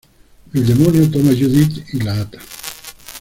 [0.55, 2.39] El demonio toma a Judith y la ata.